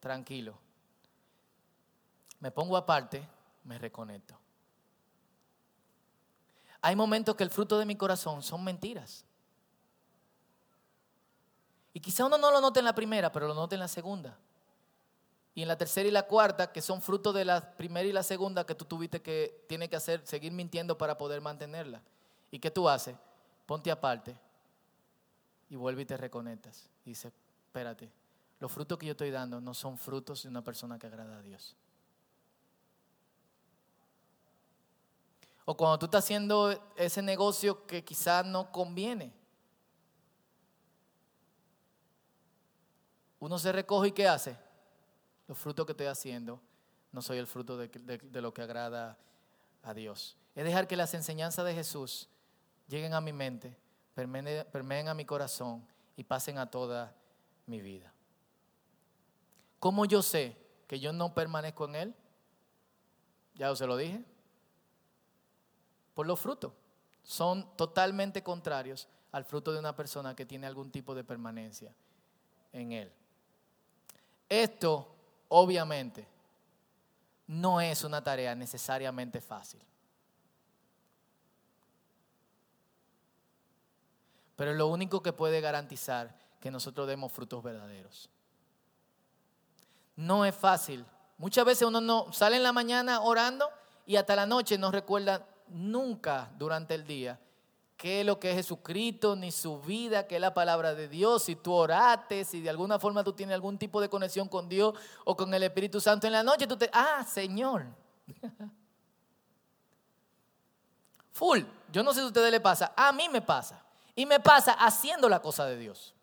[0.06, 0.56] tranquilo.
[2.38, 3.28] Me pongo aparte,
[3.64, 4.38] me reconecto.
[6.80, 9.24] Hay momentos que el fruto de mi corazón son mentiras.
[11.92, 14.38] Y quizá uno no lo note en la primera, pero lo note en la segunda.
[15.56, 18.22] Y en la tercera y la cuarta, que son fruto de la primera y la
[18.22, 22.02] segunda que tú tuviste que, tiene que hacer, seguir mintiendo para poder mantenerla.
[22.50, 23.16] ¿Y qué tú haces?
[23.64, 24.36] Ponte aparte
[25.70, 26.90] y vuelve y te reconectas.
[27.06, 27.32] Y dice,
[27.68, 28.12] espérate,
[28.60, 31.42] los frutos que yo estoy dando no son frutos de una persona que agrada a
[31.42, 31.74] Dios.
[35.64, 39.32] O cuando tú estás haciendo ese negocio que quizás no conviene.
[43.40, 44.65] Uno se recoge y ¿qué hace?
[45.48, 46.60] Los frutos que estoy haciendo
[47.12, 49.18] no soy el fruto de, lo que agrada
[49.82, 50.36] a Dios.
[50.54, 52.28] Es dejar que las enseñanzas de Jesús
[52.88, 53.76] lleguen a mi mente,
[54.14, 57.14] permeen a mi corazón y pasen a toda
[57.66, 58.12] mi vida.
[59.78, 60.56] ¿Cómo yo sé
[60.86, 62.14] que yo no permanezco en Él?
[63.54, 64.22] Ya os lo dije
[66.14, 66.72] por los frutos.
[67.22, 71.94] Son totalmente contrarios al fruto de una persona que tiene algún tipo de permanencia
[72.72, 73.12] en él.
[74.48, 75.15] Esto,
[75.48, 76.26] obviamente,
[77.46, 79.80] no es una tarea necesariamente fácil.
[84.56, 88.30] Pero es lo único que puede garantizar que nosotros demos frutos verdaderos.
[90.16, 91.04] No es fácil.
[91.36, 93.68] Muchas veces uno no sale en la mañana orando
[94.06, 97.38] y hasta la noche no recuerda nunca durante el día
[97.96, 101.44] qué es lo que es Jesucristo, ni su vida, qué es la palabra de Dios,
[101.44, 104.94] si tú orates, si de alguna forma tú tienes algún tipo de conexión con Dios
[105.24, 107.86] o con el Espíritu Santo en la noche, tú te, ah, Señor.
[111.32, 111.60] Full,
[111.92, 113.82] yo no sé si a ustedes le pasa, a mí me pasa.
[114.14, 116.14] Y me pasa haciendo la cosa de Dios.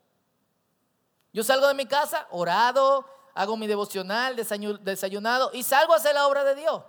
[1.32, 6.26] Yo salgo de mi casa, orado, hago mi devocional, desayunado y salgo a hacer la
[6.26, 6.82] obra de Dios.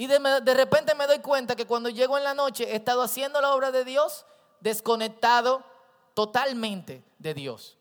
[0.00, 3.40] Y de, repente me doy cuenta que cuando llego en la noche he estado haciendo
[3.40, 4.24] la obra de Dios
[4.60, 5.64] desconectado
[6.14, 7.76] totalmente de Dios.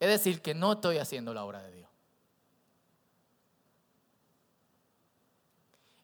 [0.00, 1.90] Es decir, que no estoy haciendo la obra de Dios.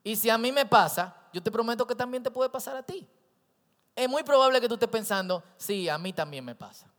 [0.04, 2.82] Y si a mí me pasa, yo te prometo que también te puede pasar a
[2.82, 3.08] ti.
[3.96, 6.92] Es muy probable que tú estés pensando, sí, a mí también me pasa.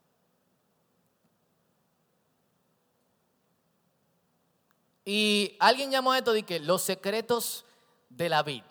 [5.06, 7.64] Y alguien llamó a esto de que los secretos
[8.10, 8.64] de la vid.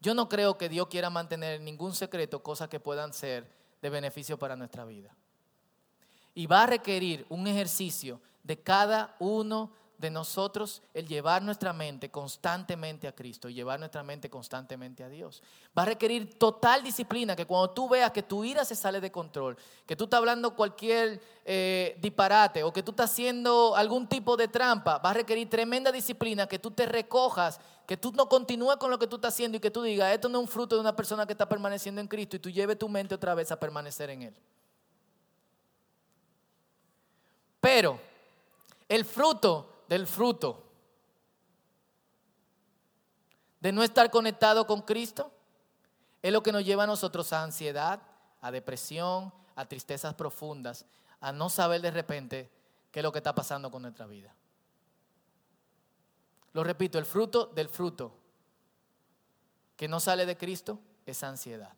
[0.00, 3.50] Yo no creo que Dios quiera mantener ningún secreto, cosas que puedan ser
[3.82, 5.14] de beneficio para nuestra vida.
[6.34, 12.10] Y va a requerir un ejercicio de cada uno de nosotros el llevar nuestra mente
[12.10, 15.42] constantemente a Cristo, llevar nuestra mente constantemente a Dios.
[15.76, 19.10] Va a requerir total disciplina, que cuando tú veas que tu ira se sale de
[19.10, 19.56] control,
[19.86, 24.46] que tú estás hablando cualquier eh, disparate o que tú estás haciendo algún tipo de
[24.46, 28.90] trampa, va a requerir tremenda disciplina, que tú te recojas, que tú no continúes con
[28.90, 30.80] lo que tú estás haciendo y que tú digas, esto no es un fruto de
[30.80, 33.58] una persona que está permaneciendo en Cristo y tú lleves tu mente otra vez a
[33.58, 34.34] permanecer en Él.
[37.60, 37.98] Pero
[38.88, 40.64] el fruto del fruto
[43.60, 45.32] de no estar conectado con Cristo
[46.22, 48.00] es lo que nos lleva a nosotros a ansiedad,
[48.40, 50.84] a depresión, a tristezas profundas,
[51.20, 52.50] a no saber de repente
[52.92, 54.34] qué es lo que está pasando con nuestra vida.
[56.52, 58.12] Lo repito, el fruto del fruto
[59.76, 61.72] que no sale de Cristo es ansiedad.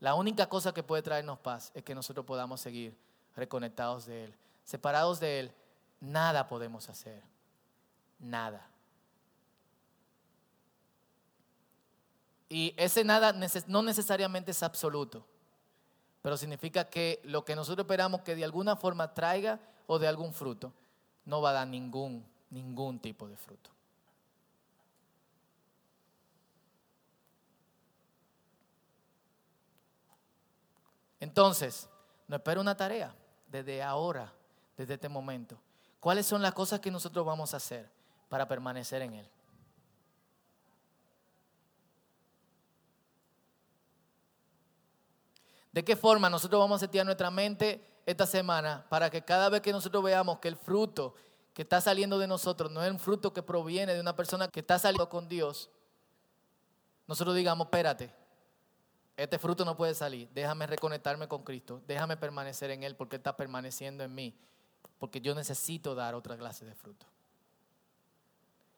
[0.00, 2.96] La única cosa que puede traernos paz es que nosotros podamos seguir
[3.34, 4.34] reconectados de Él.
[4.64, 5.52] Separados de Él,
[6.06, 7.22] nada podemos hacer.
[8.18, 8.66] Nada.
[12.48, 13.34] Y ese nada
[13.66, 15.26] no necesariamente es absoluto,
[16.22, 20.32] pero significa que lo que nosotros esperamos que de alguna forma traiga o de algún
[20.32, 20.72] fruto,
[21.24, 23.70] no va a dar ningún, ningún tipo de fruto.
[31.18, 31.88] Entonces,
[32.28, 33.12] nos espera una tarea
[33.48, 34.32] desde ahora,
[34.76, 35.58] desde este momento.
[36.06, 37.90] ¿Cuáles son las cosas que nosotros vamos a hacer
[38.28, 39.28] para permanecer en Él?
[45.72, 49.62] ¿De qué forma nosotros vamos a setear nuestra mente esta semana para que cada vez
[49.62, 51.16] que nosotros veamos que el fruto
[51.52, 54.60] que está saliendo de nosotros no es un fruto que proviene de una persona que
[54.60, 55.70] está saliendo con Dios,
[57.08, 58.14] nosotros digamos, espérate,
[59.16, 63.36] este fruto no puede salir, déjame reconectarme con Cristo, déjame permanecer en Él porque está
[63.36, 64.38] permaneciendo en mí,
[64.98, 67.06] porque yo necesito dar otra clase de fruto.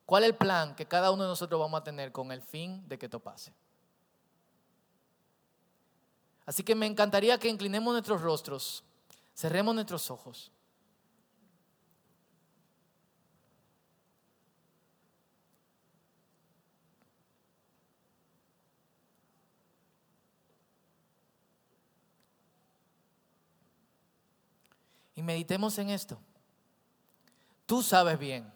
[0.06, 2.86] ¿Cuál es el plan que cada uno de nosotros vamos a tener con el fin
[2.88, 3.52] de que esto pase?
[6.46, 8.82] Así que me encantaría que inclinemos nuestros rostros,
[9.34, 10.50] cerremos nuestros ojos.
[25.18, 26.16] Y meditemos en esto.
[27.66, 28.48] Tú sabes bien.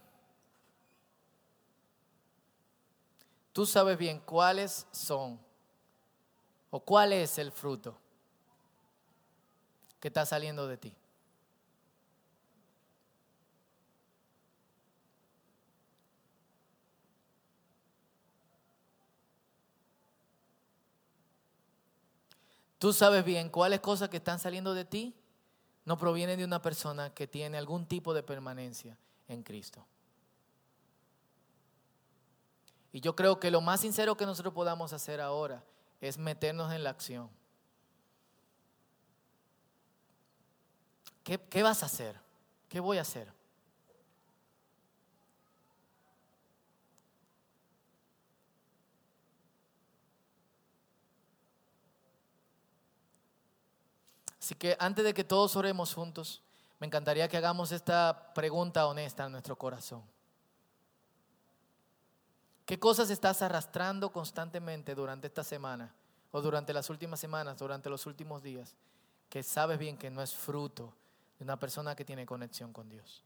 [3.53, 5.40] Tú sabes bien cuáles son
[6.70, 7.98] o cuál es el fruto
[9.98, 10.94] que está saliendo de ti.
[22.79, 25.22] Tú sabes bien cuáles cosas que están saliendo de ti
[25.85, 28.97] no proviene de una persona que tiene algún tipo de permanencia
[29.29, 29.85] en Cristo.
[32.92, 35.64] Y yo creo que lo más sincero que nosotros podamos hacer ahora
[36.01, 37.31] es meternos en la acción.
[41.25, 42.21] ¿Qué, qué vas a hacer?
[42.68, 43.33] ¿Qué voy a hacer?
[54.43, 56.43] Así que antes de que todos oremos juntos,
[56.81, 60.03] me encantaría que hagamos esta pregunta honesta en nuestro corazón.
[62.67, 65.95] ¿Qué cosas estás arrastrando constantemente durante esta semana
[66.33, 68.75] o durante las últimas semanas, durante los últimos días,
[69.29, 70.93] que sabes bien que no es fruto
[71.39, 73.23] de una persona que tiene conexión con Dios?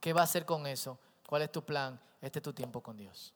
[0.00, 0.98] ¿Qué va a hacer con eso?
[1.26, 1.98] ¿Cuál es tu plan?
[2.20, 3.32] Este es tu tiempo con Dios.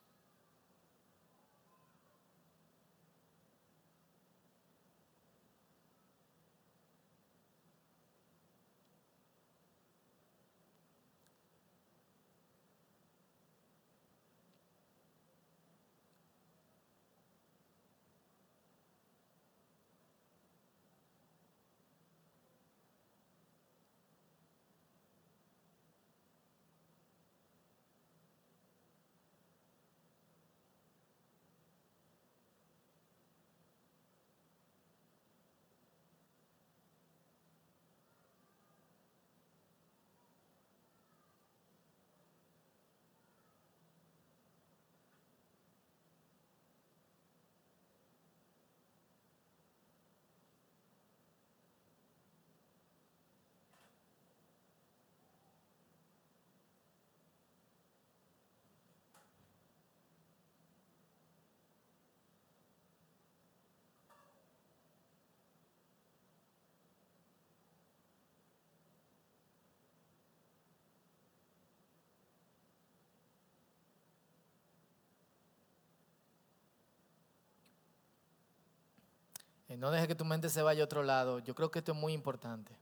[79.75, 81.39] No deje que tu mente se vaya a otro lado.
[81.39, 82.73] Yo creo que esto es muy importante.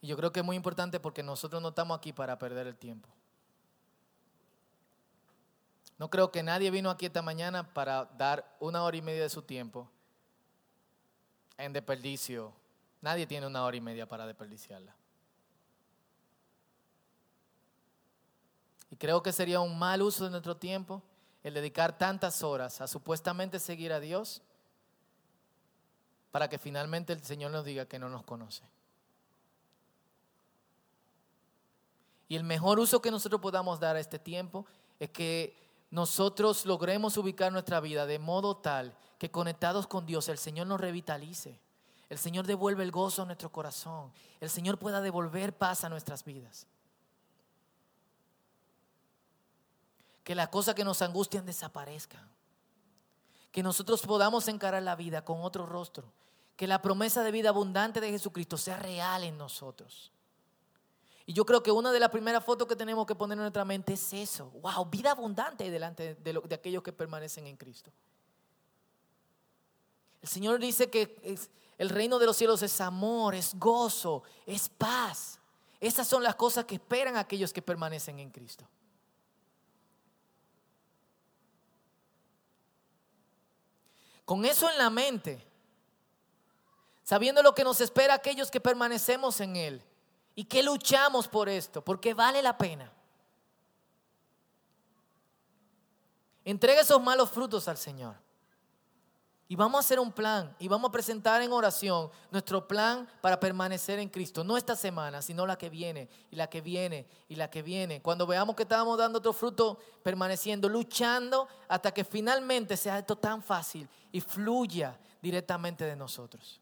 [0.00, 2.76] Y yo creo que es muy importante porque nosotros no estamos aquí para perder el
[2.76, 3.08] tiempo.
[5.96, 9.28] No creo que nadie vino aquí esta mañana para dar una hora y media de
[9.28, 9.88] su tiempo
[11.56, 12.52] en desperdicio.
[13.00, 14.96] Nadie tiene una hora y media para desperdiciarla.
[18.92, 21.02] Y creo que sería un mal uso de nuestro tiempo
[21.42, 24.42] el dedicar tantas horas a supuestamente seguir a Dios
[26.30, 28.62] para que finalmente el Señor nos diga que no nos conoce.
[32.28, 34.66] Y el mejor uso que nosotros podamos dar a este tiempo
[35.00, 35.56] es que
[35.90, 40.78] nosotros logremos ubicar nuestra vida de modo tal que conectados con Dios el Señor nos
[40.78, 41.58] revitalice.
[42.10, 44.12] El Señor devuelve el gozo a nuestro corazón.
[44.38, 46.66] El Señor pueda devolver paz a nuestras vidas.
[50.24, 52.28] Que las cosas que nos angustian desaparezcan.
[53.50, 56.12] Que nosotros podamos encarar la vida con otro rostro.
[56.56, 60.12] Que la promesa de vida abundante de Jesucristo sea real en nosotros.
[61.24, 63.64] Y yo creo que una de las primeras fotos que tenemos que poner en nuestra
[63.64, 64.50] mente es eso.
[64.60, 67.92] Wow, vida abundante delante de, de aquellos que permanecen en Cristo.
[70.20, 71.38] El Señor dice que
[71.78, 75.40] el reino de los cielos es amor, es gozo, es paz.
[75.80, 78.64] Esas son las cosas que esperan aquellos que permanecen en Cristo.
[84.24, 85.44] Con eso en la mente,
[87.02, 89.82] sabiendo lo que nos espera aquellos que permanecemos en Él
[90.34, 92.90] y que luchamos por esto, porque vale la pena.
[96.44, 98.16] Entrega esos malos frutos al Señor.
[99.52, 103.38] Y vamos a hacer un plan y vamos a presentar en oración nuestro plan para
[103.38, 104.42] permanecer en Cristo.
[104.42, 108.00] No esta semana, sino la que viene y la que viene y la que viene.
[108.00, 113.42] Cuando veamos que estamos dando otro fruto, permaneciendo, luchando hasta que finalmente sea esto tan
[113.42, 116.58] fácil y fluya directamente de nosotros.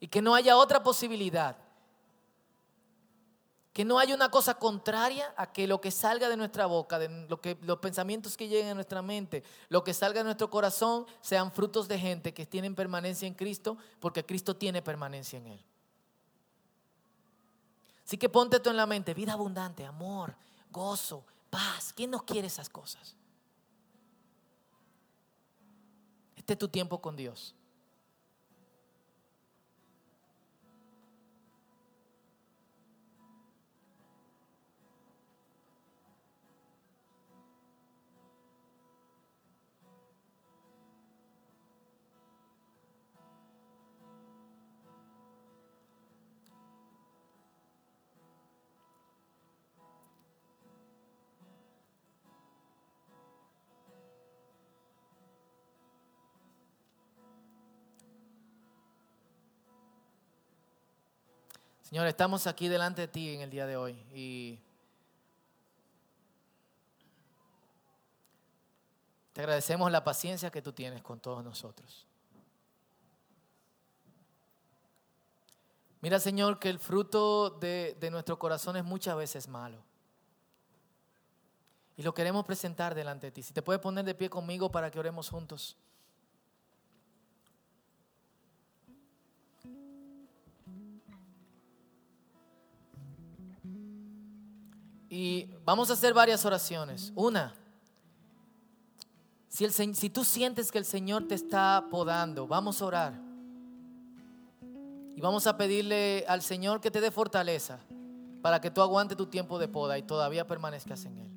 [0.00, 1.56] Y que no haya otra posibilidad
[3.76, 7.10] que no haya una cosa contraria a que lo que salga de nuestra boca, de
[7.28, 11.04] lo que, los pensamientos que lleguen a nuestra mente, lo que salga de nuestro corazón,
[11.20, 15.64] sean frutos de gente que tienen permanencia en Cristo, porque Cristo tiene permanencia en Él.
[18.02, 20.34] Así que ponte esto en la mente, vida abundante, amor,
[20.70, 21.92] gozo, paz.
[21.94, 23.14] ¿Quién nos quiere esas cosas?
[26.34, 27.54] Este es tu tiempo con Dios.
[61.88, 64.58] Señor, estamos aquí delante de ti en el día de hoy y
[69.32, 72.04] te agradecemos la paciencia que tú tienes con todos nosotros.
[76.00, 79.78] Mira, Señor, que el fruto de, de nuestro corazón es muchas veces malo.
[81.96, 83.44] Y lo queremos presentar delante de ti.
[83.44, 85.76] Si te puedes poner de pie conmigo para que oremos juntos.
[95.16, 97.10] Y vamos a hacer varias oraciones.
[97.14, 97.54] Una,
[99.48, 103.14] si, el, si tú sientes que el Señor te está podando, vamos a orar.
[105.16, 107.78] Y vamos a pedirle al Señor que te dé fortaleza
[108.42, 111.30] para que tú aguantes tu tiempo de poda y todavía permanezcas en Él.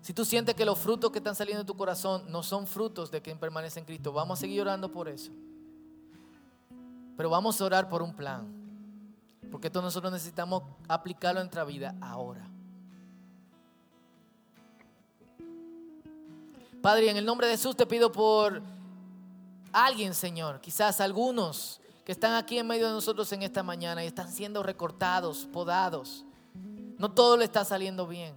[0.00, 3.10] Si tú sientes que los frutos que están saliendo de tu corazón no son frutos
[3.10, 5.30] de quien permanece en Cristo, vamos a seguir orando por eso.
[7.18, 8.61] Pero vamos a orar por un plan.
[9.52, 12.48] Porque esto nosotros necesitamos aplicarlo en nuestra vida ahora.
[16.80, 18.62] Padre, en el nombre de Jesús te pido por
[19.72, 24.08] alguien, Señor, quizás algunos que están aquí en medio de nosotros en esta mañana y
[24.08, 26.24] están siendo recortados, podados.
[26.98, 28.34] No todo le está saliendo bien.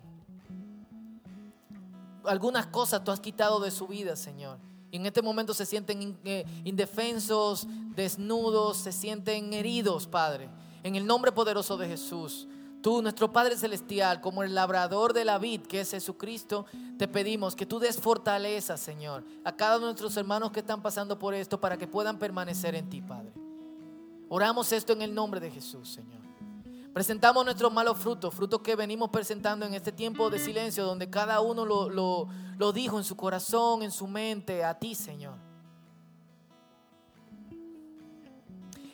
[2.26, 4.60] Algunas cosas tú has quitado de su vida, Señor.
[4.92, 10.50] Y en este momento se sienten eh, indefensos, desnudos, se sienten heridos, Padre.
[10.86, 12.48] En el nombre poderoso de Jesús,
[12.80, 16.68] tú, nuestro Padre Celestial, como el labrador de la vid, que es Jesucristo,
[17.00, 20.84] te pedimos que tú des fortaleza, Señor, a cada uno de nuestros hermanos que están
[20.84, 23.34] pasando por esto para que puedan permanecer en ti, Padre.
[24.30, 26.22] Oramos esto en el nombre de Jesús, Señor.
[26.94, 31.42] Presentamos nuestros malos frutos, frutos que venimos presentando en este tiempo de silencio, donde cada
[31.42, 32.30] uno lo,
[32.60, 35.40] lo dijo en su corazón, en su mente, a ti, Señor.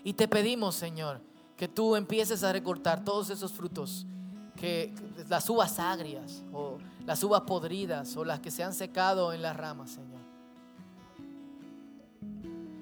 [0.05, 1.29] Y te pedimos, Señor,
[1.61, 4.07] que tú empieces a recortar todos esos frutos,
[4.55, 4.91] que
[5.29, 9.55] las uvas agrias o las uvas podridas o las que se han secado en las
[9.55, 10.21] ramas, Señor.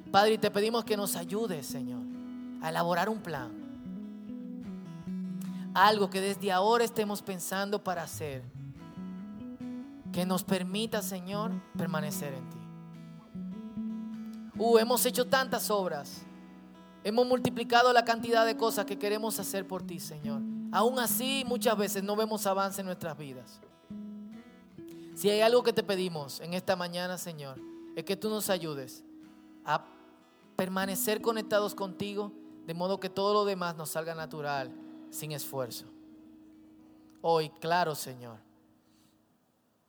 [0.10, 2.04] Padre, te pedimos que nos ayudes, Señor,
[2.62, 3.52] a elaborar un plan.
[5.74, 8.46] Algo que desde ahora estemos pensando para hacer.
[10.14, 12.58] Que nos permita, Señor, permanecer en ti.
[14.58, 16.26] Uh, hemos hecho tantas obras.
[17.10, 20.44] Hemos multiplicado la cantidad de cosas que queremos hacer por ti, Señor.
[20.72, 23.60] Aún así, muchas veces no vemos avance en nuestras vidas.
[25.16, 27.60] Si hay algo que te pedimos en esta mañana, Señor,
[27.96, 29.04] es que tú nos ayudes
[29.66, 29.84] a
[30.56, 32.32] permanecer conectados contigo,
[32.68, 34.72] de modo que todo lo demás nos salga natural,
[35.10, 35.88] sin esfuerzo.
[37.24, 38.38] Hoy, claro, Señor,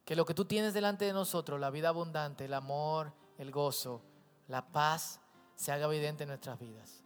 [0.07, 4.01] que lo que tú tienes delante de nosotros, la vida abundante, el amor, el gozo,
[4.49, 5.21] la paz
[5.55, 7.00] se haga evidente en nuestras vidas.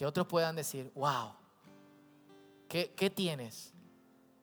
[0.00, 1.34] Que otros puedan decir, wow,
[2.70, 3.74] ¿qué, ¿qué, tienes?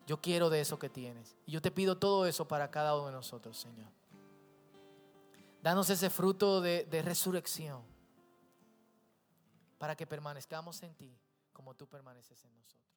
[0.05, 1.35] Yo quiero de eso que tienes.
[1.47, 3.91] Y yo te pido todo eso para cada uno de nosotros, Señor.
[5.63, 7.81] Danos ese fruto de, de resurrección
[9.79, 11.17] para que permanezcamos en ti
[11.53, 12.96] como tú permaneces en nosotros.